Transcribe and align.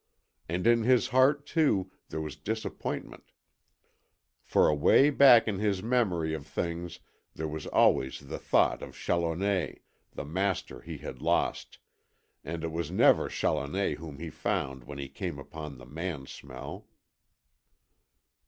And 0.49 0.65
in 0.65 0.81
his 0.81 1.09
heart, 1.09 1.45
too, 1.45 1.91
there 2.09 2.19
was 2.21 2.35
disappointment, 2.35 3.25
for 4.41 4.67
away 4.67 5.11
back 5.11 5.47
in 5.47 5.59
his 5.59 5.83
memory 5.83 6.33
of 6.33 6.47
things 6.47 7.01
there 7.35 7.47
was 7.47 7.67
always 7.67 8.21
the 8.21 8.39
thought 8.39 8.81
of 8.81 8.95
Challoner 8.97 9.75
the 10.15 10.25
master 10.25 10.81
he 10.81 10.97
had 10.97 11.21
lost; 11.21 11.77
and 12.43 12.63
it 12.63 12.71
was 12.71 12.89
never 12.89 13.29
Challoner 13.29 13.93
whom 13.97 14.17
he 14.17 14.31
found 14.31 14.85
when 14.85 14.97
he 14.97 15.07
came 15.07 15.37
upon 15.37 15.77
the 15.77 15.85
man 15.85 16.25
smell. 16.25 16.87